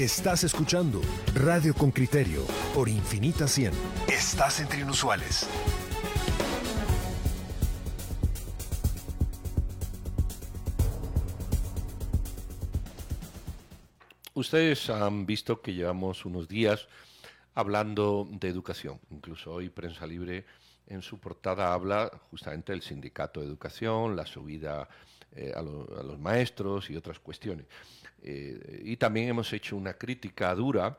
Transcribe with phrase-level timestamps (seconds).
[0.00, 1.02] Estás escuchando
[1.34, 3.70] Radio con Criterio por Infinita 100.
[4.08, 5.46] Estás entre inusuales.
[14.32, 16.88] Ustedes han visto que llevamos unos días
[17.54, 18.98] hablando de educación.
[19.10, 20.46] Incluso hoy Prensa Libre
[20.86, 24.88] en su portada habla justamente del sindicato de educación, la subida
[25.36, 27.66] eh, a, los maestros y otras cuestiones.
[28.22, 30.98] Eh, y también hemos hecho una crítica dura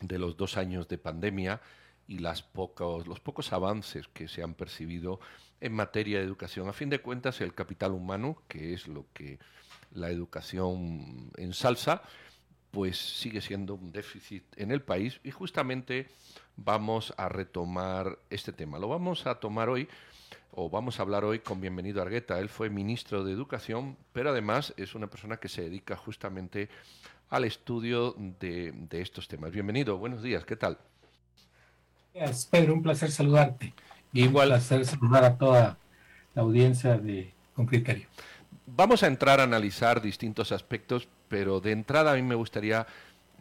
[0.00, 1.60] de los dos años de pandemia
[2.08, 5.20] y las pocos, los pocos avances que se han percibido
[5.60, 6.68] en materia de educación.
[6.68, 9.38] A fin de cuentas, el capital humano, que es lo que
[9.92, 12.02] la educación ensalza,
[12.70, 16.08] pues sigue siendo un déficit en el país y justamente
[16.56, 18.78] vamos a retomar este tema.
[18.78, 19.88] Lo vamos a tomar hoy
[20.52, 22.38] o vamos a hablar hoy con Bienvenido Argueta.
[22.38, 26.68] Él fue ministro de Educación, pero además es una persona que se dedica justamente
[27.28, 29.52] al estudio de, estos temas.
[29.52, 30.78] Bienvenido, buenos días, ¿qué tal?
[32.12, 33.72] Es Pedro, un placer saludarte.
[34.12, 34.48] Igual.
[34.48, 35.78] Un placer saludar a toda
[36.34, 38.08] la audiencia de Con Criterio.
[38.66, 42.86] Vamos a entrar a analizar distintos aspectos, pero de entrada a mí me gustaría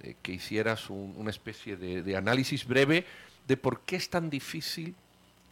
[0.02, 3.06] eh, que hicieras una especie de, análisis breve
[3.48, 4.96] de por qué es tan difícil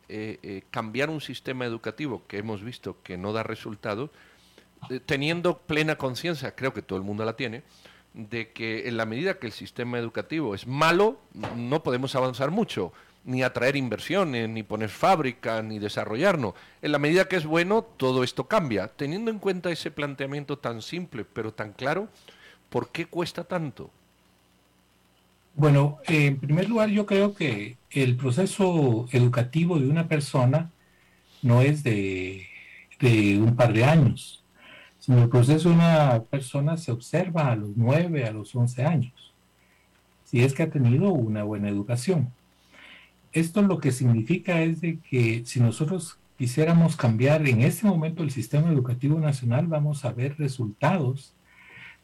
[0.09, 4.09] eh, eh, cambiar un sistema educativo que hemos visto que no da resultados,
[5.05, 7.63] teniendo plena conciencia, creo que todo el mundo la tiene,
[8.13, 11.19] de que en la medida que el sistema educativo es malo,
[11.55, 12.93] no podemos avanzar mucho
[13.27, 16.53] ni atraer inversiones, ni poner fábricas, ni desarrollarnos.
[16.81, 18.87] En la medida que es bueno, todo esto cambia.
[18.87, 22.07] Teniendo en cuenta ese planteamiento tan simple, pero tan claro,
[22.69, 23.91] ¿por qué cuesta tanto?
[25.57, 30.71] Bueno, en primer lugar, yo creo que el proceso educativo de una persona
[31.41, 32.45] no es de,
[33.41, 34.43] un par de años,
[34.99, 39.33] sino el proceso de una persona se observa a los nueve, a los once años,
[40.25, 42.31] si es que ha tenido una buena educación.
[43.31, 48.29] Esto lo que significa es de que si nosotros quisiéramos cambiar en este momento el
[48.29, 51.33] sistema educativo nacional, vamos a ver resultados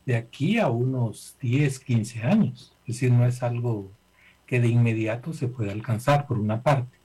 [0.08, 2.73] de aquí a unos 10, 15 años.
[2.88, 3.92] Es decir, no es algo
[4.46, 6.98] que de inmediato se puede alcanzar, por una parte.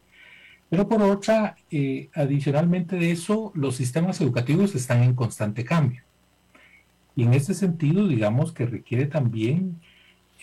[0.71, 6.03] Pero por otra, eh, adicionalmente de eso, los sistemas educativos están en constante cambio.
[7.17, 9.81] Y en ese sentido, digamos que requiere también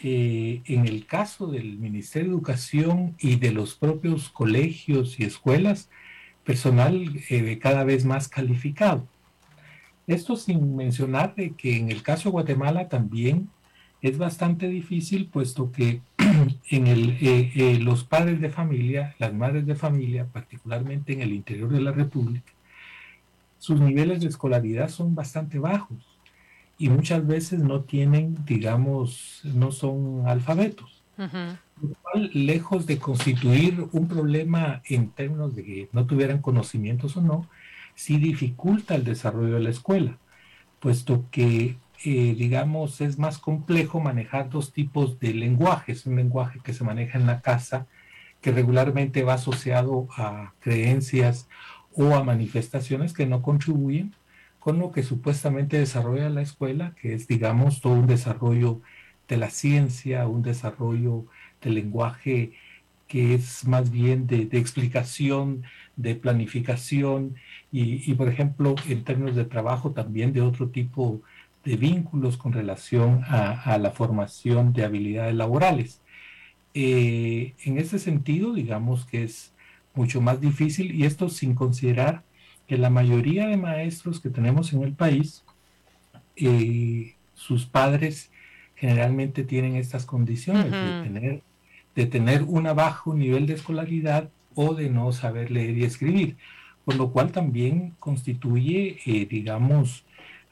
[0.03, 5.89] eh, en el caso del Ministerio de Educación y de los propios colegios y escuelas,
[6.43, 9.07] personal eh, cada vez más calificado.
[10.05, 13.49] Esto sin mencionar de que en el caso de Guatemala también
[14.07, 16.01] es bastante difícil, puesto que
[16.69, 21.69] en el, eh, los padres de familia, las madres de familia, particularmente en el interior
[21.69, 22.51] de la República,
[23.57, 25.97] sus niveles de escolaridad son bastante bajos
[26.77, 31.03] y muchas veces no tienen, digamos, no son alfabetos.
[31.17, 37.21] Lo cual, lejos de constituir un problema en términos de que no tuvieran conocimientos o
[37.21, 37.47] no,
[37.95, 40.19] sí dificulta el desarrollo de la escuela,
[40.79, 46.05] puesto que, eh, digamos, es más complejo manejar dos tipos de lenguajes.
[46.05, 47.87] Un lenguaje que se maneja en la casa,
[48.41, 51.47] que regularmente va asociado a creencias
[51.93, 54.13] o a manifestaciones que no contribuyen
[54.59, 58.81] con lo que supuestamente desarrolla la escuela, que es, digamos, todo un desarrollo
[59.27, 61.25] de la ciencia, un desarrollo
[61.61, 62.53] del lenguaje
[63.07, 65.63] que es más bien de, explicación,
[65.95, 67.35] de planificación
[67.71, 71.34] y, por ejemplo, en términos de trabajo también de otro tipo de
[71.65, 76.01] vínculos con relación a, la formación de habilidades laborales.
[76.73, 79.53] Eh, en ese sentido, digamos que es
[79.95, 82.23] mucho más difícil y esto sin considerar
[82.67, 85.43] que la mayoría de maestros que tenemos en el país,
[86.35, 88.31] eh, sus padres
[88.75, 91.43] generalmente tienen estas condiciones de, tener,
[91.95, 96.37] de tener un bajo nivel de escolaridad o de no saber leer y escribir,
[96.83, 100.04] por lo cual también constituye, eh, digamos,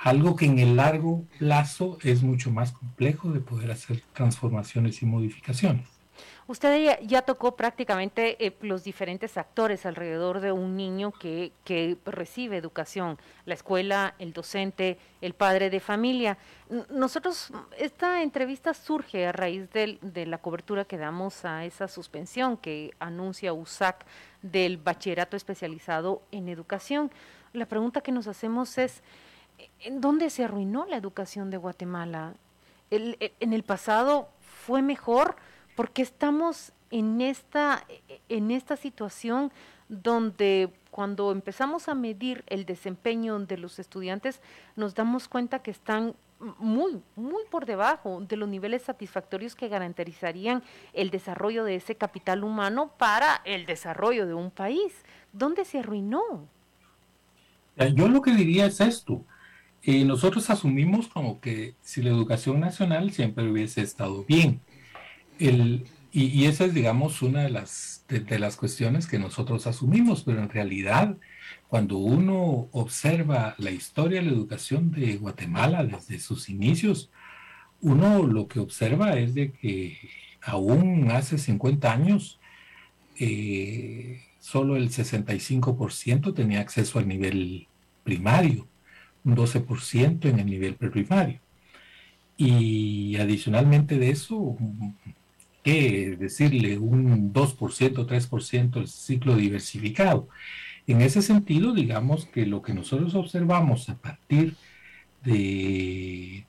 [0.03, 5.05] algo que en el largo plazo es mucho más complejo de poder hacer transformaciones y
[5.05, 5.88] modificaciones.
[6.45, 11.53] Usted ya, tocó prácticamente eh, los diferentes actores alrededor de un niño que,
[12.05, 16.38] recibe educación, la escuela, el docente, el padre de familia.
[16.89, 22.57] Nosotros, esta entrevista surge a raíz de, de la cobertura que damos a esa suspensión
[22.57, 24.06] que anuncia USAC
[24.41, 27.09] del bachillerato especializado en educación.
[27.53, 29.01] La pregunta que nos hacemos es,
[29.79, 32.33] ¿en dónde se arruinó la educación de Guatemala?
[32.89, 35.35] ¿En el pasado fue mejor?
[35.75, 37.85] porque estamos en esta,
[38.29, 39.51] en esta situación
[39.89, 44.41] donde cuando empezamos a medir el desempeño de los estudiantes
[44.75, 46.15] nos damos cuenta que están
[46.59, 50.61] muy, muy por debajo de los niveles satisfactorios que garantizarían
[50.91, 54.94] el desarrollo de ese capital humano para el desarrollo de un país.
[55.31, 56.47] ¿Dónde se arruinó?
[57.95, 59.23] Yo lo que diría es esto.
[59.83, 64.62] Eh, nosotros asumimos como que si la educación nacional siempre hubiese estado bien.
[65.39, 65.85] El,
[66.15, 70.50] y, esa es, digamos, una de las, de, las cuestiones que nosotros asumimos, pero en
[70.50, 71.18] realidad,
[71.68, 77.09] cuando uno observa la historia de la educación de Guatemala desde sus inicios,
[77.81, 79.97] uno lo que observa es de que
[80.44, 82.39] aún hace 50 años,
[83.19, 87.68] eh, solo el 65% tenía acceso al nivel
[88.03, 88.68] primario,
[89.25, 91.39] un 12% en el nivel preprimario.
[92.37, 94.57] Y adicionalmente de eso,
[95.63, 100.27] que decirle un 2%, 3% el ciclo diversificado.
[100.87, 104.55] En ese sentido, digamos que lo que nosotros observamos a partir
[105.23, 106.45] de,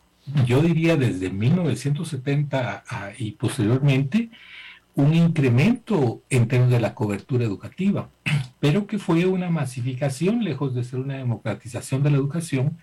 [0.46, 2.84] yo diría desde 1970
[3.18, 4.30] y posteriormente,
[4.96, 8.08] un incremento en términos de la cobertura educativa,
[8.64, 12.78] pero que fue una masificación, lejos de ser una democratización de la educación,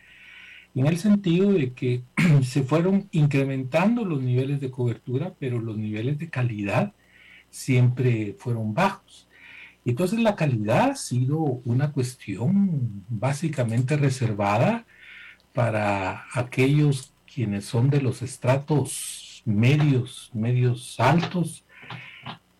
[0.76, 2.04] en el sentido de que
[2.44, 6.94] se fueron incrementando los niveles de cobertura, pero los niveles de calidad
[7.50, 9.28] siempre fueron bajos.
[9.84, 14.86] Entonces la calidad ha sido una cuestión básicamente reservada
[15.52, 21.66] para aquellos quienes son de los estratos medios, medios altos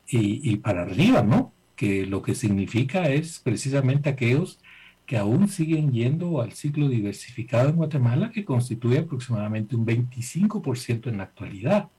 [0.08, 1.54] y, y para arriba, ¿no?
[1.82, 4.60] Que lo que significa es precisamente aquellos
[5.08, 11.18] que aún siguen yendo al ciclo diversificado en Guatemala, que constituye aproximadamente un 25% en
[11.18, 11.90] la actualidad.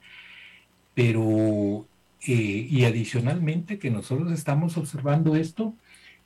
[0.93, 1.85] Pero,
[2.25, 5.75] eh, y adicionalmente que nosotros estamos observando esto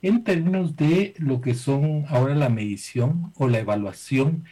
[0.02, 4.44] en términos de lo que son ahora la medición o la evaluación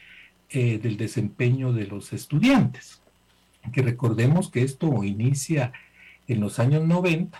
[0.51, 3.03] eh, del desempeño de los estudiantes.
[3.73, 5.73] Que recordemos que esto inicia
[6.27, 7.39] en los años 90,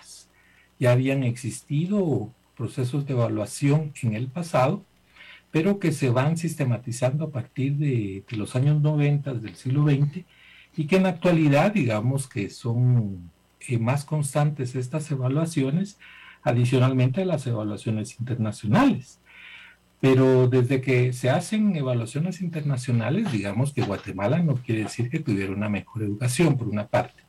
[0.79, 4.83] ya habían existido procesos de evaluación en el pasado,
[5.51, 10.25] pero que se van sistematizando a partir de, los años 90 del siglo XX
[10.75, 13.31] y que en la actualidad, digamos que son
[13.67, 15.97] eh, más constantes estas evaluaciones,
[16.43, 19.19] adicionalmente a las evaluaciones internacionales.
[19.99, 25.51] Pero desde que se hacen evaluaciones internacionales, digamos que Guatemala no quiere decir que tuviera
[25.51, 27.26] una mejor educación, por una parte.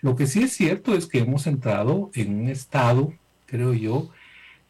[0.00, 3.14] Lo que sí es cierto es que hemos entrado en un estado,
[3.46, 4.10] creo yo,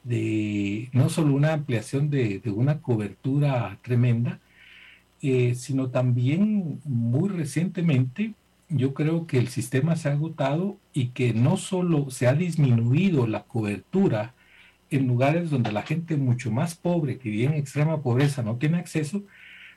[0.05, 4.40] de no solo una ampliación de, una cobertura tremenda,
[5.23, 8.34] eh, sino también muy recientemente
[8.69, 13.26] yo creo que el sistema se ha agotado y que no solo se ha disminuido
[13.26, 14.34] la cobertura
[14.90, 18.78] en lugares donde la gente mucho más pobre, que vive en extrema pobreza, no tiene
[18.78, 19.25] acceso,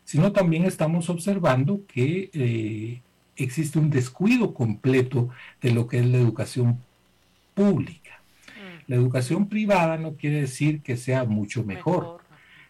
[0.03, 3.01] sino también estamos observando que eh,
[3.43, 5.29] existe un descuido completo
[5.61, 6.79] de lo que es la educación
[7.53, 8.21] pública.
[8.87, 12.21] La educación privada no quiere decir que sea mucho mejor,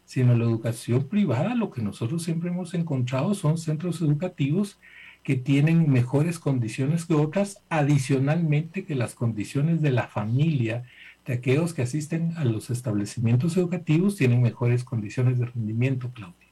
[0.05, 4.77] sino la educación privada, lo que nosotros siempre hemos encontrado son centros educativos
[5.23, 10.83] que tienen mejores condiciones que otras, adicionalmente que las condiciones de la familia,
[11.25, 16.47] de aquellos que asisten a los establecimientos educativos, tienen mejores condiciones de rendimiento, Claudia.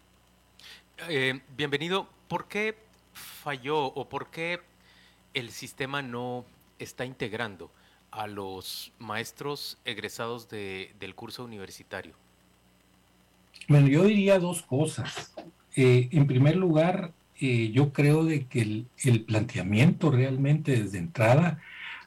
[1.10, 2.08] Eh, bienvenido.
[2.28, 2.76] ¿Por qué
[3.18, 4.62] falló o por qué
[5.34, 6.46] el sistema no
[6.80, 7.72] está integrando
[8.12, 12.14] a los maestros egresados del curso universitario?
[13.68, 15.34] Bueno, yo diría dos cosas.
[15.76, 21.60] Eh, en primer lugar, eh, yo creo de que el, planteamiento realmente desde entrada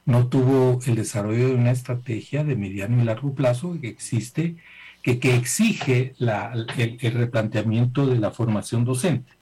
[0.07, 4.57] no tuvo el desarrollo de una estrategia de mediano y largo plazo que existe,
[5.03, 9.33] que, que exige el, el, replanteamiento de la formación docente.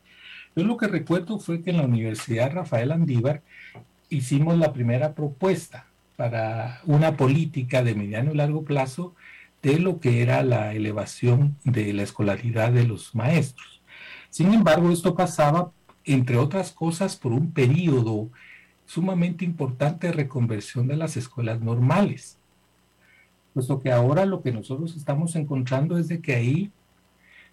[0.59, 3.43] Yo lo que recuerdo fue que en la Universidad Rafael Andívar
[4.09, 5.87] hicimos la primera propuesta
[6.17, 9.15] para una política de mediano y largo plazo
[9.63, 13.81] de lo que era la elevación de la escolaridad de los maestros.
[14.31, 15.71] Sin embargo, esto pasaba,
[16.05, 18.29] entre otras cosas, por un periodo
[18.85, 22.37] sumamente importante de reconversión de las escuelas normales.
[23.55, 26.73] Puesto que ahora lo que nosotros estamos encontrando es de que ahí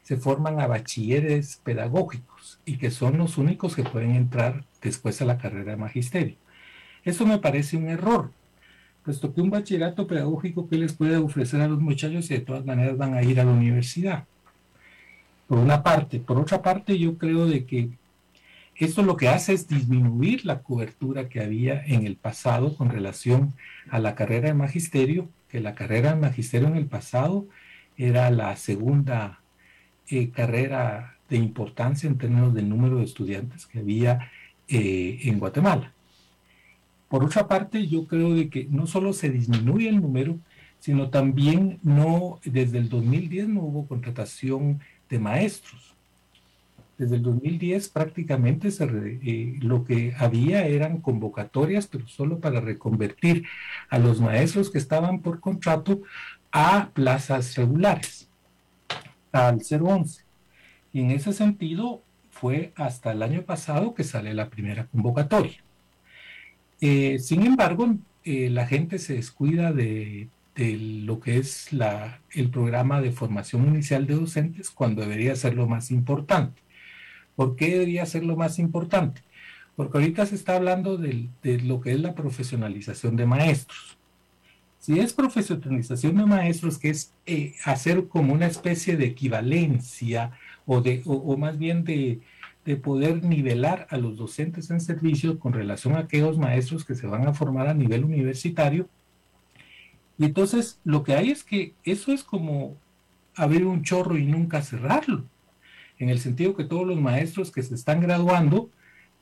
[0.06, 5.26] se forman a bachilleres pedagógicos y que son los únicos que pueden entrar después a
[5.26, 6.36] la carrera de magisterio.
[7.04, 8.30] Eso me parece un error,
[9.04, 12.64] puesto que un bachillerato pedagógico que les puede ofrecer a los muchachos y de todas
[12.64, 14.26] maneras van a ir a la universidad.
[15.48, 16.20] Por una parte.
[16.20, 17.90] Por otra parte, yo creo de que
[18.76, 23.56] esto lo que hace es disminuir la cobertura que había en el pasado con relación
[23.90, 27.48] a la carrera de magisterio, que la carrera de magisterio en el pasado
[27.98, 29.40] era la segunda
[30.10, 34.32] eh, carrera de importancia en términos del número de estudiantes que había
[34.68, 35.92] eh, en Guatemala.
[37.08, 40.38] Por otra parte, yo creo de que no solo se disminuye el número,
[40.80, 45.96] sino también no, desde el 2010 no hubo contratación de maestros.
[46.98, 53.46] Desde el 2010 prácticamente eh, lo que había eran convocatorias, pero solo para reconvertir
[53.90, 56.02] a los maestros que estaban por contrato
[56.52, 58.25] a plazas regulares,
[59.36, 60.24] al 011.
[60.94, 62.02] Y en ese sentido
[62.32, 65.64] fue hasta el año pasado que sale la primera convocatoria.
[66.82, 72.50] Eh, sin embargo, eh, la gente se descuida de, de lo que es la, el
[72.50, 76.62] programa de formación inicial de docentes cuando debería ser lo más importante.
[77.36, 79.22] ¿Por qué debería ser lo más importante?
[79.76, 83.98] Porque ahorita se está hablando de, de lo que es la profesionalización de maestros.
[84.86, 90.34] Si es profesionalización de maestros, que es eh, hacer como una especie de equivalencia
[90.68, 92.20] o, de, o, más bien de,
[92.66, 97.08] de, poder nivelar a los docentes en servicio con relación a aquellos maestros que se
[97.08, 98.88] van a formar a nivel universitario,
[100.20, 102.78] y entonces lo que hay es que eso es como
[103.34, 105.26] abrir un chorro y nunca cerrarlo,
[105.98, 108.70] en el sentido que todos los maestros que se están graduando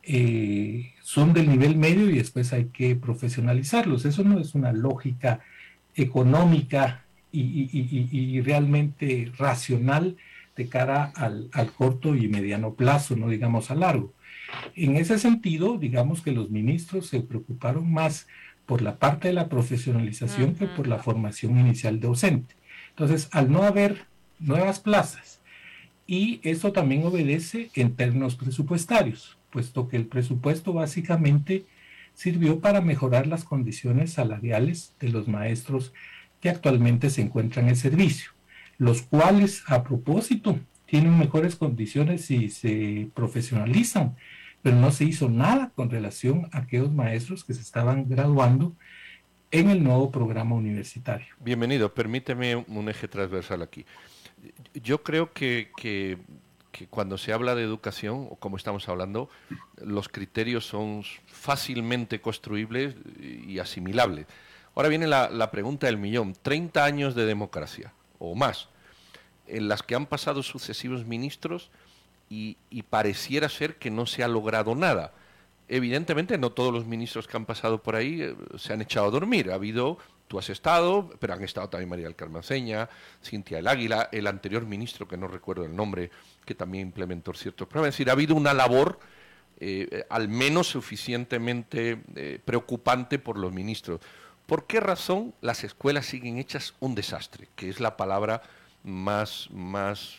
[0.06, 4.04] eh, son del nivel medio y después hay que profesionalizarlos.
[4.04, 5.40] Eso no es una lógica
[5.96, 10.18] económica y, realmente racional
[10.56, 14.14] de cara al, al, corto y mediano plazo, no digamos a largo.
[14.76, 18.28] En ese sentido, digamos que los ministros se preocuparon más
[18.66, 22.56] por la parte de la profesionalización que por la formación inicial docente.
[22.90, 24.06] Entonces, al no haber
[24.40, 25.42] nuevas plazas,
[26.06, 31.66] y eso también obedece en términos presupuestarios, puesto que el presupuesto básicamente
[32.14, 35.94] sirvió para mejorar las condiciones salariales de los maestros
[36.40, 38.32] que actualmente se encuentran en servicio,
[38.78, 44.16] los cuales a propósito tienen mejores condiciones si se profesionalizan
[44.64, 48.74] pero no se hizo nada con relación a aquellos maestros que se estaban graduando
[49.52, 51.28] en el nuevo programa universitario.
[51.40, 53.86] Bienvenido, permíteme un eje transversal aquí.
[54.74, 56.18] Yo creo que, que,
[56.90, 59.30] cuando se habla de educación, como estamos hablando,
[59.78, 64.28] los criterios son fácilmente construibles y asimilables.
[64.76, 66.36] Ahora viene la, pregunta del millón.
[66.42, 68.70] 30 años de democracia, o más,
[69.48, 71.70] en las que han pasado sucesivos ministros
[72.30, 72.58] y,
[72.90, 75.14] pareciera ser que no se ha logrado nada.
[75.68, 79.12] Evidentemente no todos los ministros que han pasado por ahí eh, se han echado a
[79.12, 79.52] dormir.
[79.52, 82.90] Ha habido, tú has estado, pero han estado también María del Carmaceña,
[83.24, 86.12] Cintia el Águila, el anterior ministro, que no recuerdo el nombre,
[86.46, 87.90] que también implementó ciertos programas.
[87.90, 89.00] Es decir, ha habido una labor
[89.60, 94.02] eh, al menos suficientemente eh, preocupante por los ministros.
[94.46, 97.48] ¿Por qué razón las escuelas siguen hechas un desastre?
[97.56, 98.42] Que es la palabra
[98.84, 100.18] más, más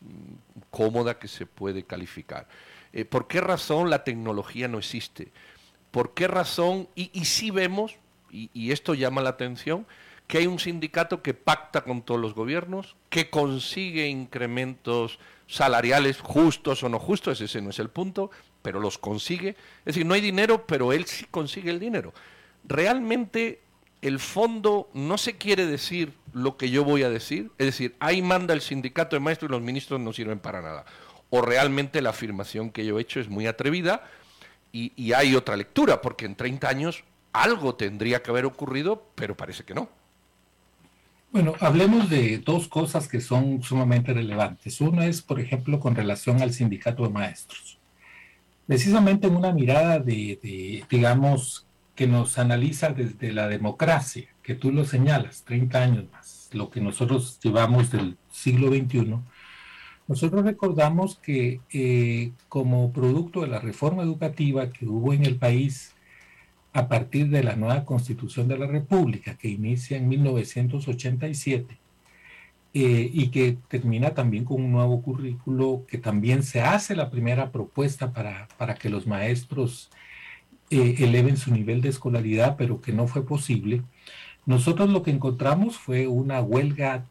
[0.70, 2.48] cómoda que se puede calificar.
[2.92, 5.30] Eh, ¿Por qué razón la tecnología no existe?
[5.90, 6.88] ¿Por qué razón?
[6.94, 7.96] Y, y sí vemos,
[8.30, 9.86] y, esto llama la atención,
[10.26, 16.82] que hay un sindicato que pacta con todos los gobiernos, que consigue incrementos salariales justos
[16.82, 18.30] o no justos, ese no es el punto,
[18.62, 19.50] pero los consigue.
[19.80, 22.12] Es decir, no hay dinero, pero él sí consigue el dinero.
[22.64, 23.60] Realmente
[24.04, 28.20] el fondo no se quiere decir lo que yo voy a decir, es decir, ahí
[28.20, 30.84] manda el sindicato de maestros y los ministros no sirven para nada.
[31.30, 34.04] O realmente la afirmación que yo he hecho es muy atrevida
[34.72, 39.64] y, hay otra lectura, porque en 30 años algo tendría que haber ocurrido, pero parece
[39.64, 39.88] que no.
[41.34, 44.80] Bueno, hablemos de dos cosas que son sumamente relevantes.
[44.80, 47.80] Uno es, por ejemplo, con relación al sindicato de maestros.
[48.68, 54.70] Precisamente en una mirada de, de digamos, que nos analiza desde la democracia, que tú
[54.70, 59.16] lo señalas, 30 años más, lo que nosotros llevamos del siglo XXI,
[60.06, 65.93] nosotros recordamos que eh, como producto de la reforma educativa que hubo en el país
[66.74, 71.78] a partir de la nueva constitución de la República, que inicia en 1987,
[72.74, 77.52] eh, y que termina también con un nuevo currículo, que también se hace la primera
[77.52, 79.88] propuesta para, para que los maestros
[80.70, 83.82] eh, eleven su nivel de escolaridad, pero que no fue posible.
[84.44, 87.06] Nosotros lo que encontramos fue una huelga,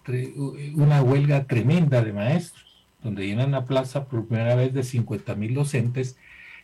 [0.75, 5.53] una huelga tremenda de maestros, donde llenan la plaza por primera vez de 50 mil
[5.53, 6.17] docentes,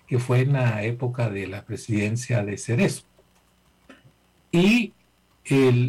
[0.10, 3.04] que fue en la época de la presidencia de Cerezo.
[4.52, 4.94] Y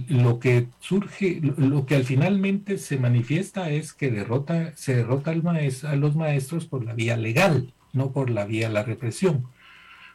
[0.08, 5.96] lo que surge, lo que al finalmente se manifiesta es que derrota, se derrota a
[5.96, 9.48] los maestros por la vía legal, no por la vía de la represión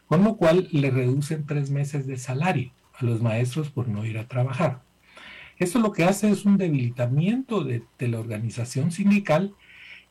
[0.08, 4.18] con lo cual le reducen tres meses de salario a los maestros por no ir
[4.18, 4.82] a trabajar.
[5.58, 9.56] Esto lo que hace es un debilitamiento de, la organización sindical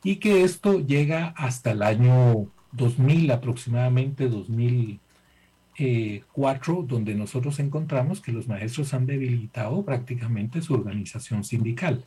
[0.03, 8.47] y que esto llega hasta el año 2000 aproximadamente, 2004, donde nosotros encontramos que los
[8.47, 12.05] maestros han debilitado prácticamente su organización sindical.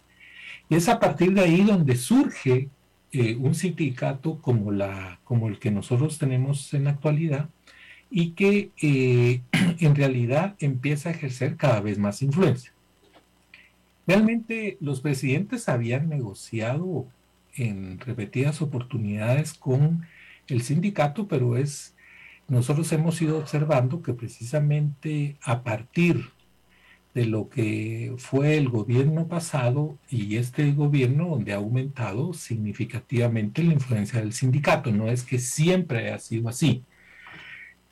[0.68, 2.68] Y es a partir de ahí donde surge
[3.12, 7.48] eh, un sindicato como, la, como el que nosotros tenemos en la actualidad
[8.10, 9.40] y que eh,
[9.80, 12.72] en realidad empieza a ejercer cada vez más influencia.
[14.06, 17.06] Realmente los presidentes habían negociado
[17.54, 20.06] en repetidas oportunidades con
[20.48, 21.94] el sindicato, pero es,
[22.48, 26.30] nosotros hemos ido observando que precisamente a partir
[27.14, 33.72] de lo que fue el gobierno pasado y este gobierno donde ha aumentado significativamente la
[33.72, 34.92] influencia del sindicato.
[34.92, 36.84] No es que siempre haya sido así.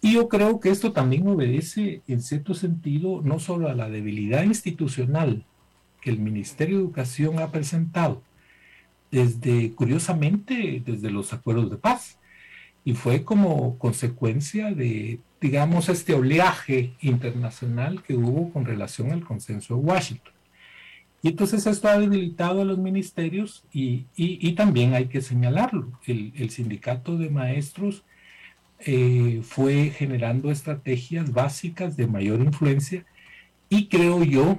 [0.00, 4.44] Y yo creo que esto también obedece en cierto sentido no solo a la debilidad
[4.44, 5.44] institucional
[6.00, 8.22] que el Ministerio de Educación ha presentado,
[9.10, 12.18] desde, curiosamente, desde los acuerdos de paz.
[12.86, 19.74] Y fue como consecuencia de, digamos, este oleaje internacional que hubo con relación al consenso
[19.74, 20.32] de Washington.
[21.20, 25.90] Y entonces esto ha debilitado a los ministerios y, y, también hay que señalarlo.
[26.06, 28.04] El, el sindicato de maestros
[28.78, 33.04] eh, fue generando estrategias básicas de mayor influencia
[33.68, 34.58] y creo yo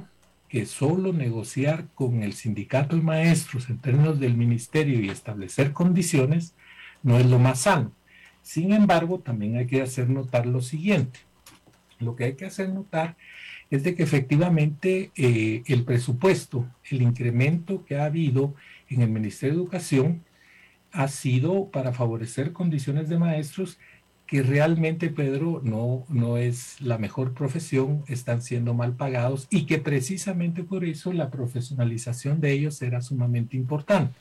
[0.49, 6.55] que solo negociar con el sindicato de maestros en términos del ministerio y establecer condiciones
[7.03, 7.91] no es lo más sano.
[8.47, 11.19] Sin embargo, también hay que hacer notar lo siguiente.
[11.99, 13.17] Lo que hay que hacer notar
[13.69, 18.55] es de que efectivamente eh, el presupuesto, el incremento que ha habido
[18.87, 20.23] en el Ministerio de Educación
[20.93, 23.79] ha sido para favorecer condiciones de maestros
[24.25, 29.79] que realmente, Pedro, no, no es la mejor profesión, están siendo mal pagados y que
[29.79, 34.13] precisamente por eso la profesionalización de ellos era sumamente importante.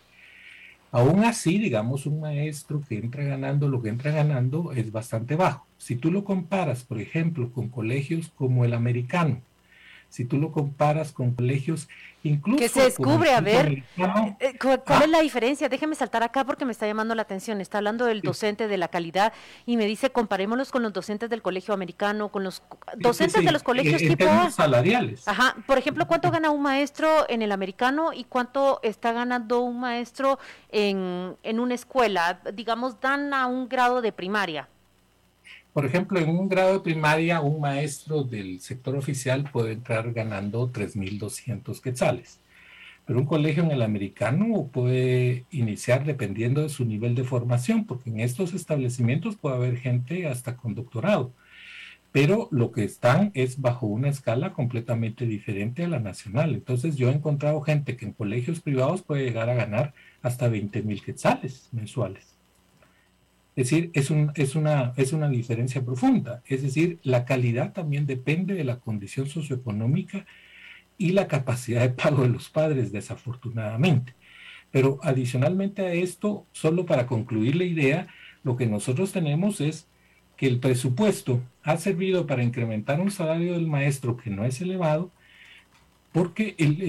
[0.92, 5.66] Aún así, digamos, un maestro que entra ganando lo que entra ganando es bastante bajo.
[5.78, 9.40] Si tú lo comparas, por ejemplo, con colegios como el americano,
[10.16, 11.90] si tú lo comparas con colegios
[12.22, 12.58] incluso...
[12.58, 13.84] Que se descubre, a ver,
[14.40, 15.06] eh, ¿cuál, es ah.
[15.06, 15.68] la diferencia?
[15.68, 17.60] Déjeme saltar acá porque me está llamando la atención.
[17.60, 19.34] Está hablando del docente, de la calidad,
[19.66, 22.62] y me dice, comparémoslos con los docentes del colegio americano, con los
[22.96, 24.50] docentes de los colegios en, tipo...
[24.50, 25.28] salariales.
[25.28, 29.78] Ajá, por ejemplo, ¿cuánto gana un maestro en el americano y cuánto está ganando un
[29.80, 30.38] maestro
[30.70, 32.40] en, en una escuela?
[32.54, 34.66] Digamos, dan a un grado de primaria.
[35.76, 40.72] Por ejemplo, en un grado de primaria, un maestro del sector oficial puede entrar ganando
[40.72, 42.40] 3.200 quetzales.
[43.04, 48.08] Pero un colegio en el americano puede iniciar dependiendo de su nivel de formación, porque
[48.08, 51.34] en estos establecimientos puede haber gente hasta con doctorado.
[52.10, 56.54] Pero lo que están es bajo una escala completamente diferente a la nacional.
[56.54, 60.82] Entonces yo he encontrado gente que en colegios privados puede llegar a ganar hasta 20
[60.84, 62.35] mil quetzales mensuales.
[63.56, 66.42] Es decir, es, es, una, es una diferencia profunda.
[66.46, 70.26] Es decir, la calidad también depende de la condición socioeconómica
[70.98, 74.14] y la capacidad de pago de los padres, desafortunadamente.
[74.70, 78.08] Pero adicionalmente a esto, solo para concluir la idea,
[78.44, 79.88] lo que nosotros tenemos es
[80.36, 85.12] que el presupuesto ha servido para incrementar un salario del maestro que no es elevado,
[86.12, 86.82] porque el,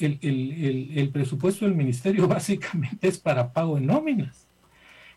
[0.00, 4.49] el, el presupuesto del ministerio básicamente es para pago de nóminas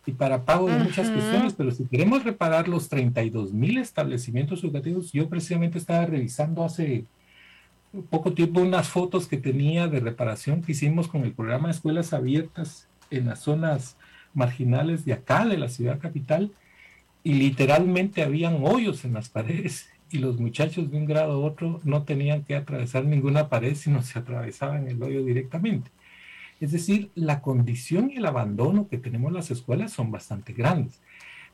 [0.05, 5.11] y para pago de muchas cuestiones, pero si queremos reparar los 32 mil establecimientos educativos,
[5.13, 7.05] yo precisamente estaba revisando hace
[8.09, 12.11] poco tiempo unas fotos que tenía de reparación que hicimos con el programa de escuelas
[12.11, 13.97] abiertas en las zonas
[14.33, 16.51] marginales de acá, de la ciudad capital,
[17.23, 21.79] y literalmente habían hoyos en las paredes y los muchachos de un grado a otro
[21.83, 25.89] no tenían que atravesar ninguna pared, sino se atravesaban el hoyo directamente.
[26.63, 31.01] Es decir, la condición y el abandono que tenemos las escuelas son bastante grandes.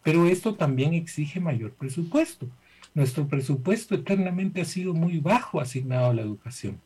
[0.04, 2.45] Pero esto también exige mayor presupuesto.
[2.93, 6.80] Nuestro presupuesto eternamente ha sido muy bajo asignado a la educación.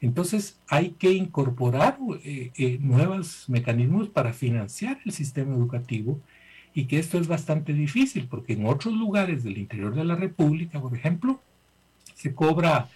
[0.00, 6.18] Entonces hay que incorporar eh, eh, nuevos mecanismos para financiar el sistema educativo
[6.72, 10.80] y que esto es bastante difícil porque en otros lugares del interior de la República,
[10.80, 11.38] por ejemplo,
[12.14, 12.88] se cobra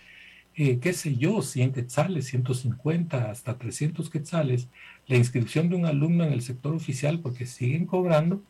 [0.56, 4.68] eh, qué sé yo, 100 quetzales, 150, hasta 300 quetzales,
[5.06, 8.42] la inscripción de un alumno en el sector oficial porque siguen cobrando,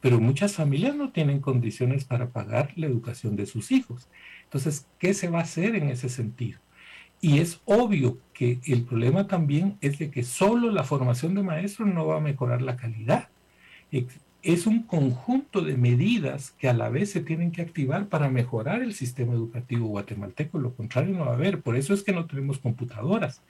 [0.00, 4.08] pero muchas familias no tienen condiciones para pagar la educación de sus hijos.
[4.44, 6.58] Entonces, ¿qué se va a hacer en ese sentido?
[7.20, 11.88] Y es obvio que el problema también es de que solo la formación de maestros
[11.88, 13.28] no va a mejorar la calidad
[14.42, 18.82] es un conjunto de medidas que a la vez se tienen que activar para mejorar
[18.82, 22.26] el sistema educativo guatemalteco, lo contrario no va a haber, por eso es que no
[22.26, 23.42] tenemos computadoras.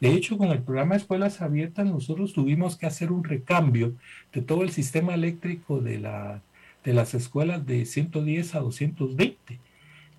[0.00, 3.94] De hecho, con el programa Escuelas Abiertas nosotros tuvimos que hacer un recambio
[4.32, 6.42] de todo el sistema eléctrico de, la,
[6.84, 9.60] de las escuelas de 110 a 220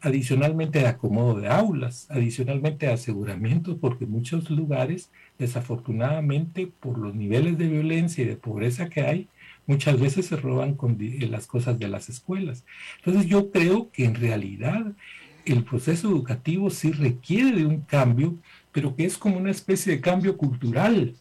[0.02, 7.58] adicionalmente de acomodo de aulas, adicionalmente de aseguramientos, porque muchos lugares, desafortunadamente, por los niveles
[7.58, 9.28] de violencia y de pobreza que hay,
[9.68, 10.98] muchas veces se roban con
[11.30, 12.66] las cosas de las escuelas.
[12.98, 14.94] Entonces yo creo que en realidad
[15.46, 18.36] el proceso educativo sí requiere de un cambio,
[18.72, 21.16] pero que es como una especie de cambio cultural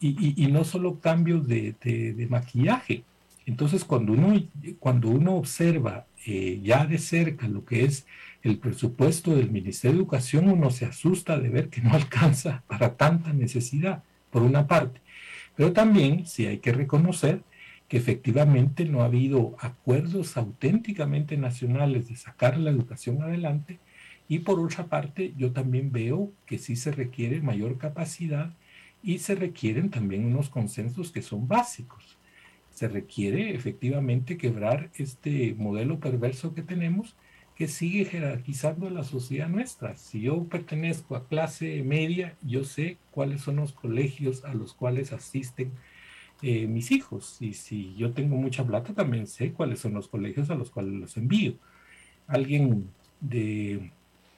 [0.00, 3.04] y, no solo cambio de, de maquillaje.
[3.48, 4.42] Entonces, cuando uno,
[4.78, 8.06] cuando uno observa eh, ya de cerca lo que es
[8.42, 12.94] el presupuesto del Ministerio de Educación, uno se asusta de ver que no alcanza para
[12.98, 15.00] tanta necesidad, por una parte.
[15.56, 17.40] Pero también sí hay que reconocer
[17.88, 23.78] que efectivamente no ha habido acuerdos auténticamente nacionales de sacar la educación adelante.
[24.28, 28.52] Y por otra parte, yo también veo que sí se requiere mayor capacidad
[29.02, 32.18] y se requieren también unos consensos que son básicos
[32.78, 37.16] se requiere efectivamente quebrar este modelo perverso que tenemos
[37.56, 39.96] que sigue jerarquizando la sociedad nuestra.
[39.96, 45.12] Si yo pertenezco a clase media, yo sé cuáles son los colegios a los cuales
[45.12, 45.72] asisten
[46.42, 47.36] eh, mis hijos.
[47.40, 50.92] Y si yo tengo mucha plata, también sé cuáles son los colegios a los cuales
[50.94, 51.54] los envío.
[52.26, 53.90] Alguien de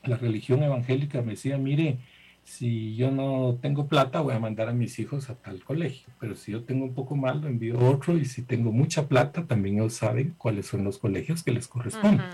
[0.04, 1.98] la religión evangélica me decía, mire,
[2.44, 6.34] si yo no tengo plata, voy a mandar a mis hijos a tal colegio, pero
[6.34, 9.46] si yo tengo un poco más, lo envío a otro, y si tengo mucha plata,
[9.46, 12.26] también ellos saben cuáles son los colegios que les corresponden.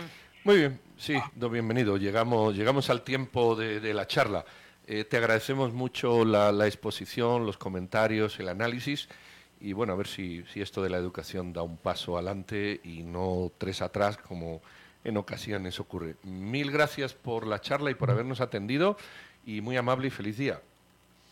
[0.44, 1.96] Muy bien, sí, bienvenido.
[1.96, 4.44] Llegamos, llegamos al tiempo de, la charla.
[4.86, 9.08] Eh, te agradecemos mucho la, exposición, los comentarios, el análisis
[9.60, 13.02] y bueno, a ver si, si esto de la educación da un paso adelante y
[13.02, 14.60] no tres atrás como
[15.04, 16.16] en ocasiones ocurre.
[16.24, 18.96] Mil gracias por la charla y por habernos atendido
[19.46, 20.60] y muy amable y feliz día.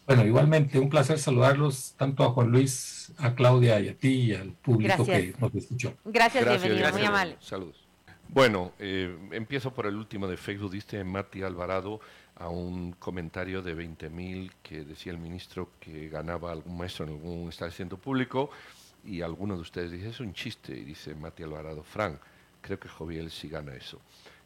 [0.06, 4.34] Bueno, igualmente, un placer saludarlos tanto a Juan Luis, a Claudia y a ti y
[4.34, 5.94] al público que nos escuchó.
[6.04, 7.37] Gracias, bienvenido, muy amable.
[7.40, 7.84] Saludos.
[8.28, 10.72] Bueno, eh, empiezo por el último de Facebook.
[10.72, 12.00] Dice Mati Alvarado
[12.37, 17.49] a un comentario de 20.000 que decía el ministro que ganaba algún maestro en algún
[17.49, 18.51] establecimiento público
[19.05, 22.18] y alguno de ustedes dice, es un chiste, y dice Mati Alvarado, Frank,
[22.61, 24.01] creo que Joviel sí gana eso.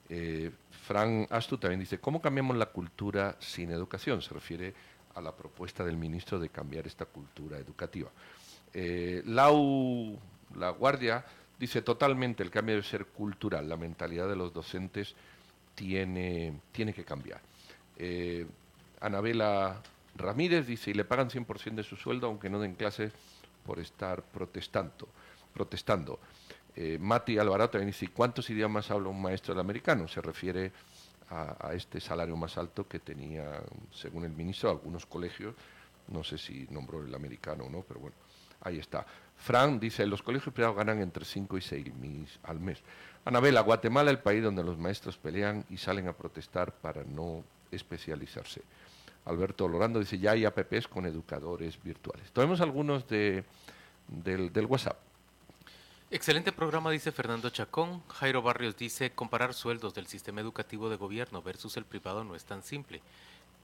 [0.09, 4.21] Eh, Fran Astu también dice, ¿cómo cambiamos la cultura sin educación?
[4.21, 4.75] Se refiere
[5.15, 8.11] a la propuesta del ministro de cambiar esta cultura educativa.
[8.73, 10.19] Eh, Lau
[10.57, 11.25] La Guardia
[11.59, 15.15] dice totalmente el cambio debe ser cultural, la mentalidad de los docentes
[15.75, 17.41] tiene, tiene que cambiar.
[17.99, 18.47] Eh,
[19.01, 19.83] Anabela
[20.17, 23.13] Ramírez dice, y le pagan 100% de su sueldo aunque no den clases
[23.67, 26.19] por estar protestando.
[26.75, 30.07] Eh, Mati Alvarado también dice, ¿cuántos idiomas habla un maestro del americano?
[30.09, 30.73] Se refiere
[31.31, 33.61] a, este salario más alto que tenía,
[33.93, 35.55] según el ministro, algunos colegios,
[36.09, 38.17] no sé si nombró el americano o no, pero bueno,
[38.63, 39.05] ahí está.
[39.37, 42.79] Fran dice, los colegios privados ganan entre 5 y 6 mil al mes.
[43.25, 48.63] Anabela, Guatemala, el país donde los maestros pelean y salen a protestar para no especializarse.
[49.25, 52.31] Alberto Lorando dice, ya hay APPs con educadores virtuales.
[52.33, 53.45] Tomemos algunos de,
[54.07, 54.99] del WhatsApp.
[56.11, 58.03] Excelente programa, dice Fernando Chacón.
[58.09, 62.47] Jairo Barrios dice, comparar sueldos del sistema educativo de gobierno versus el privado no es
[62.47, 63.03] tan simple,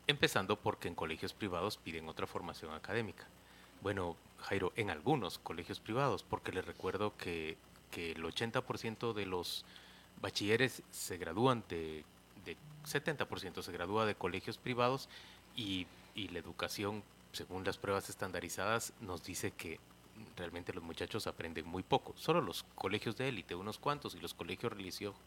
[0.06, 3.26] empezando porque en colegios privados piden otra formación académica.
[3.80, 7.56] Bueno, Jairo, en algunos colegios privados, porque les recuerdo que,
[7.96, 9.64] el 80% de los
[10.20, 12.04] bachilleres se gradúan de,
[12.84, 15.08] 70% se gradúa de colegios privados
[15.56, 17.02] y, y la educación,
[17.32, 19.80] según las pruebas estandarizadas, nos dice que
[20.36, 22.14] realmente los muchachos aprenden muy poco.
[22.16, 24.72] Solo los colegios de élite, unos cuantos, y los colegios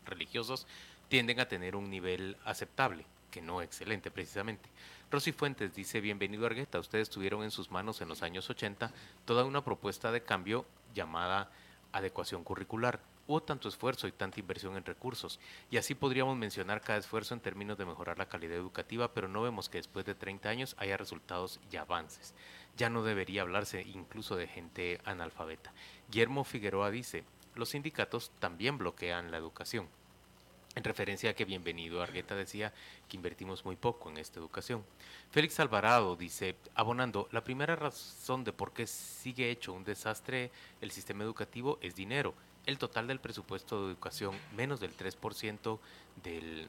[0.05, 0.67] religiosos
[1.09, 4.69] tienden a tener un nivel aceptable, que no excelente precisamente.
[5.11, 8.91] Rosy Fuentes dice, bienvenido Argueta, ustedes tuvieron en sus manos en los años 80
[9.25, 11.49] toda una propuesta de cambio llamada
[11.91, 12.99] adecuación curricular.
[13.27, 17.41] Hubo tanto esfuerzo y tanta inversión en recursos, y así podríamos mencionar cada esfuerzo en
[17.41, 20.97] términos de mejorar la calidad educativa, pero no vemos que después de 30 años haya
[20.97, 22.33] resultados y avances
[22.77, 25.73] ya no debería hablarse incluso de gente analfabeta.
[26.09, 27.23] Guillermo Figueroa dice,
[27.55, 29.89] los sindicatos también bloquean la educación.
[30.75, 32.71] En referencia a que Bienvenido Argueta decía
[33.09, 34.85] que invertimos muy poco en esta educación.
[35.31, 40.91] Félix Alvarado dice, abonando, la primera razón de por qué sigue hecho un desastre el
[40.91, 42.35] sistema educativo es dinero.
[42.67, 45.79] El total del presupuesto de educación, menos del 3%
[46.21, 46.67] del,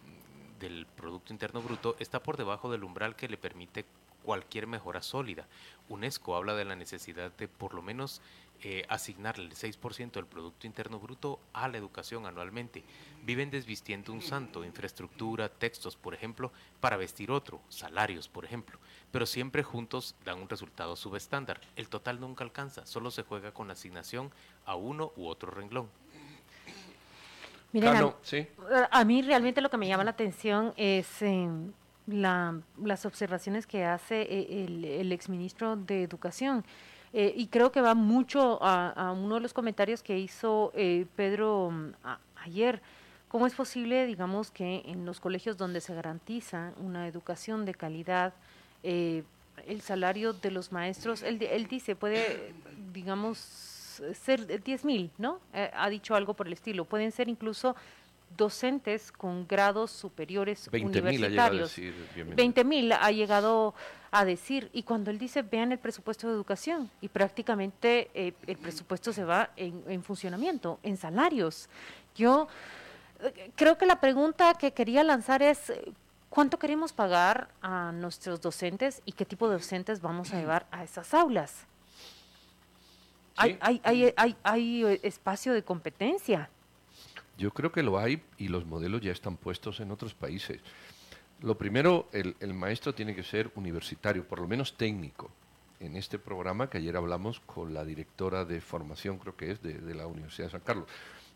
[0.58, 3.84] del Producto Interno Bruto, está por debajo del umbral que le permite
[4.22, 5.46] cualquier mejora sólida.
[5.88, 8.22] UNESCO habla de la necesidad de por lo menos
[8.62, 12.82] eh, asignarle el 6% del Producto Interno Bruto a la educación anualmente.
[13.22, 18.78] Viven desvistiendo un santo, infraestructura, textos, por ejemplo, para vestir otro, salarios, por ejemplo.
[19.12, 21.60] Pero siempre juntos dan un resultado subestándar.
[21.76, 24.32] El total nunca alcanza, solo se juega con la asignación
[24.66, 25.88] a uno u otro renglón.
[27.72, 28.12] Miren,
[28.90, 31.72] a, mí realmente lo que me llama la atención es em,
[32.06, 36.64] las observaciones que hace eh, el, el exministro de Educación.
[37.12, 41.72] Eh, y creo que va mucho a, uno de los comentarios que hizo eh, Pedro
[42.36, 42.82] ayer.
[43.28, 48.32] ¿Cómo es posible, digamos, que en los colegios donde se garantiza una educación de calidad,
[48.82, 49.22] eh,
[49.66, 52.54] el salario de los maestros, él, él dice, puede,
[52.92, 55.40] digamos, ser 10 mil, ¿no?
[55.52, 56.84] ha dicho algo por el estilo.
[56.84, 57.74] Pueden ser incluso
[58.36, 61.74] docentes con grados superiores 20 universitarios.
[62.36, 63.74] 20 mil ha llegado
[64.10, 64.70] a decir.
[64.72, 69.24] Y cuando él dice, vean el presupuesto de educación, y prácticamente eh, el presupuesto se
[69.24, 71.68] va en, funcionamiento, en salarios.
[72.14, 72.48] Yo
[73.20, 75.72] eh, creo que la pregunta que quería lanzar es,
[76.30, 80.84] ¿cuánto queremos pagar a nuestros docentes y qué tipo de docentes vamos a llevar a
[80.84, 81.66] esas aulas?
[83.36, 86.50] Hay, hay, hay, hay, hay eh, espacio de competencia.
[87.36, 90.60] Yo creo que lo hay y los modelos ya están puestos en otros países.
[91.40, 95.30] Lo primero, el, maestro tiene que ser universitario, por lo menos técnico.
[95.78, 99.94] En este programa que ayer hablamos con la directora de formación, creo que es, de,
[99.94, 100.88] la Universidad de San Carlos,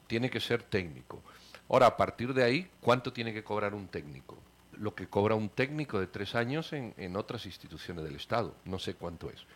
[0.09, 1.23] tiene que ser técnico.
[1.69, 4.37] Ahora, a partir de ahí, ¿cuánto tiene que cobrar un técnico?
[4.79, 8.95] Lo que cobra un técnico de tres años en, otras instituciones del Estado, no sé
[8.95, 9.47] cuánto es.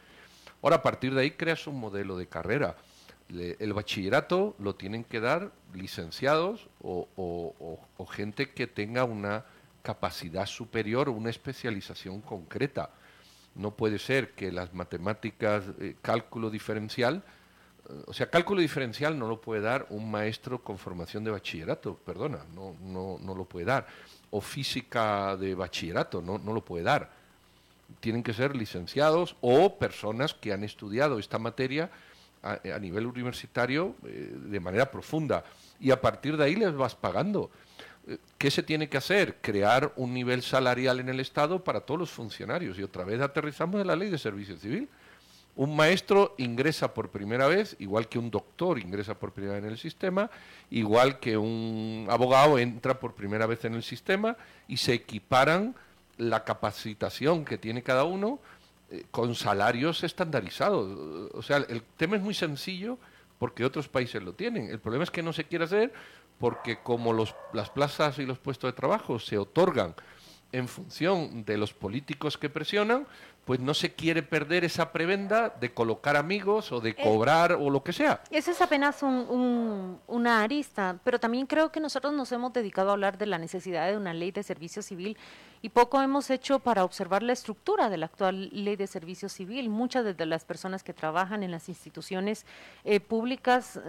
[0.62, 2.76] Ahora, a partir de ahí, creas un modelo de carrera
[3.28, 9.44] el bachillerato lo tienen que dar licenciados o, gente que tenga una
[9.87, 12.90] capacidad superior o una especialización concreta.
[13.55, 17.22] No puede ser que las matemáticas, eh, cálculo diferencial,
[17.88, 21.94] eh, o sea, cálculo diferencial no lo puede dar un maestro con formación de bachillerato,
[22.05, 23.87] perdona, no, no, no lo puede dar.
[24.33, 27.09] O física de bachillerato, no, no lo puede dar.
[28.01, 31.90] Tienen que ser licenciados o personas que han estudiado esta materia
[32.42, 35.44] a, nivel universitario eh, de manera profunda
[35.79, 37.51] y a partir de ahí les vas pagando.
[38.38, 39.38] ¿Qué se tiene que hacer?
[39.40, 42.78] Crear un nivel salarial en el Estado para todos los funcionarios.
[42.78, 44.88] Y otra vez aterrizamos en la ley de servicio civil.
[45.56, 49.70] Un maestro ingresa por primera vez, igual que un doctor ingresa por primera vez en
[49.70, 50.30] el sistema,
[50.70, 54.36] igual que un abogado entra por primera vez en el sistema
[54.68, 55.74] y se equiparan
[56.18, 58.38] la capacitación que tiene cada uno
[58.90, 61.30] eh, con salarios estandarizados.
[61.32, 62.98] O sea, el tema es muy sencillo
[63.38, 64.68] porque otros países lo tienen.
[64.68, 65.92] El problema es que no se quiere hacer
[66.38, 69.94] porque como los, las plazas y los puestos de trabajo se otorgan
[70.53, 73.07] en función de los políticos que presionan,
[73.46, 77.70] pues no se quiere perder esa prebenda de colocar amigos o de eh, cobrar o
[77.70, 78.20] lo que sea.
[78.28, 82.94] Eso es apenas un, una arista, pero también creo que nosotros nos hemos dedicado a
[82.94, 85.16] hablar de la necesidad de una ley de servicio civil
[85.62, 89.68] y poco hemos hecho para observar la estructura de la actual ley de servicio civil.
[89.68, 92.46] Muchas de las personas que trabajan en las instituciones
[92.85, 93.80] eh, públicas eh,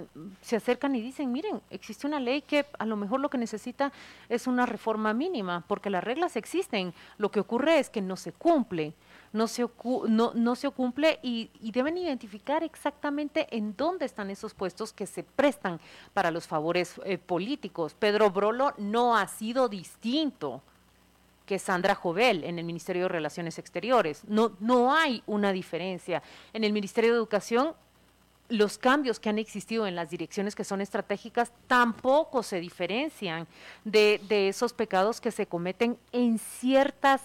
[0.42, 3.92] se acercan y dicen, miren, existe una ley que a lo mejor lo que necesita
[4.30, 8.32] es una reforma mínima, porque las reglas existen, lo que ocurre es que no se
[8.34, 8.94] cumple
[9.38, 9.66] no se,
[10.08, 15.24] no, no se cumple y, deben identificar exactamente en dónde están esos puestos que se
[15.24, 15.80] prestan
[16.14, 17.94] para los favores eh, políticos.
[17.94, 20.62] Pedro Brolo no ha sido distinto
[21.46, 24.24] que Sandra Jovel en el Ministerio de Relaciones Exteriores.
[24.28, 26.22] No, no hay una diferencia.
[26.52, 27.76] En el Ministerio de Educación
[28.50, 33.46] los cambios que han existido en las direcciones que son estratégicas tampoco se diferencian
[33.84, 37.22] de, de, esos pecados que se cometen en ciertas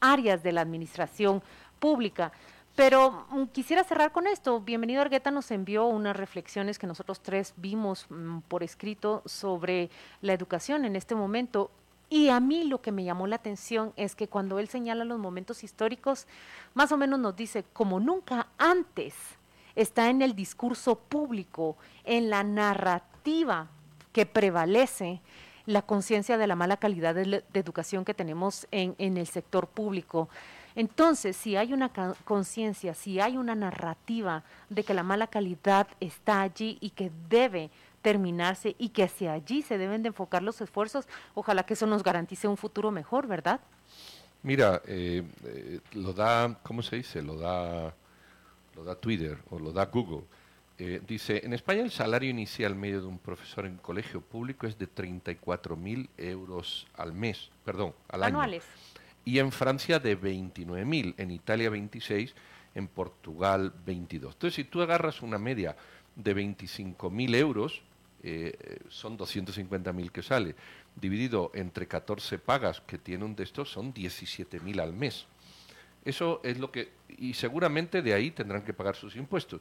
[0.00, 1.42] áreas de la administración
[1.78, 2.32] pública.
[2.76, 4.60] Pero mm, quisiera cerrar con esto.
[4.60, 9.90] Bienvenido Argueta nos envió unas reflexiones que nosotros tres vimos mm, por escrito sobre
[10.22, 11.70] la educación en este momento.
[12.08, 15.18] Y a mí lo que me llamó la atención es que cuando él señala los
[15.18, 16.26] momentos históricos,
[16.74, 19.14] más o menos nos dice, como nunca antes
[19.76, 23.68] está en el discurso público, en la narrativa
[24.12, 25.20] que prevalece
[25.70, 30.28] la conciencia de la mala calidad de, educación que tenemos en, el sector público.
[30.74, 31.90] Entonces, si hay una
[32.24, 37.70] conciencia, si hay una narrativa de que la mala calidad está allí y que debe
[38.02, 42.02] terminarse y que hacia allí se deben de enfocar los esfuerzos, ojalá que eso nos
[42.02, 43.60] garantice un futuro mejor, ¿verdad?
[44.42, 47.20] Mira, eh, eh, lo da, ¿cómo se dice?
[47.20, 47.94] Lo da,
[48.74, 50.24] lo da Twitter o lo da Google.
[50.82, 54.78] Eh, dice, en España el salario inicial medio de un profesor en colegio público es
[54.78, 58.64] de 34.000 euros al mes, perdón, al Anuales.
[59.22, 62.34] y en Francia de 29.000, en Italia 26,
[62.74, 64.32] en Portugal 22.
[64.32, 65.76] Entonces, si tú agarras una media
[66.16, 67.82] de 25.000 euros,
[68.22, 70.54] eh, son 250.000 que sale,
[70.96, 75.26] dividido entre 14 pagas que tiene un de estos, son 17.000 al mes.
[76.06, 79.60] Eso es lo que, y seguramente de ahí tendrán que pagar sus impuestos.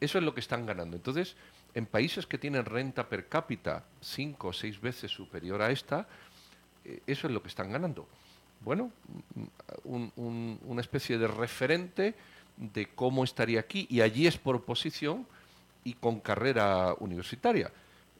[0.00, 0.96] Eso es lo que están ganando.
[0.96, 1.36] Entonces,
[1.74, 6.06] en países que tienen renta per cápita cinco o seis veces superior a esta,
[6.84, 8.06] eh, eso es lo que están ganando.
[8.60, 8.90] Bueno,
[9.84, 12.14] una especie de referente
[12.56, 15.26] de cómo estaría aquí, y allí es por oposición
[15.84, 17.70] y con carrera universitaria.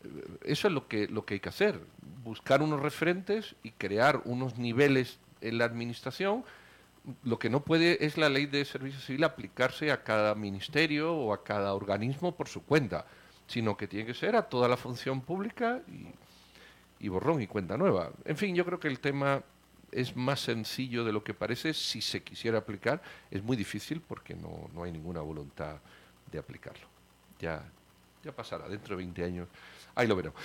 [0.05, 1.81] Eh, eso es lo que, lo que hay que hacer,
[2.23, 6.45] buscar unos referentes y crear unos niveles en la administración.
[7.25, 11.33] Lo que no puede es la ley de servicio civil aplicarse a cada ministerio o
[11.33, 13.07] a cada organismo por su cuenta,
[13.47, 15.83] sino que tiene que ser a toda la función pública
[17.01, 18.11] y, borrón y cuenta nueva.
[18.25, 19.43] En fin, yo creo que el tema
[19.91, 23.01] es más sencillo de lo que parece si se quisiera aplicar.
[23.31, 25.77] Es muy difícil porque no, no hay ninguna voluntad
[26.31, 26.87] de aplicarlo.
[27.39, 27.65] Ya,
[28.23, 29.49] ya pasará, dentro de 20 años.
[29.95, 30.41] Ahí lo veremos.